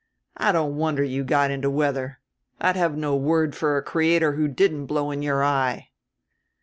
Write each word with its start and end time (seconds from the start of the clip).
I 0.35 0.51
don't 0.51 0.77
wonder 0.77 1.03
you 1.03 1.23
got 1.23 1.51
into 1.51 1.69
weather; 1.69 2.17
I'd 2.59 2.75
have 2.75 2.97
no 2.97 3.15
word 3.15 3.53
for 3.55 3.77
a 3.77 3.83
Creator 3.83 4.31
who 4.31 4.47
didn't 4.47 4.87
blow 4.87 5.11
in 5.11 5.21
your 5.21 5.43
eye." 5.43 5.89